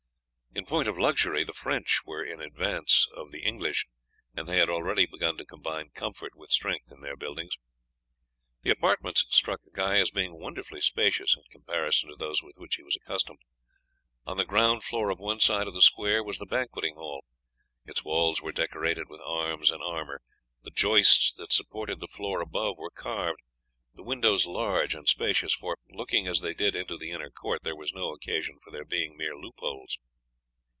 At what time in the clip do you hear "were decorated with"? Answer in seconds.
18.41-19.21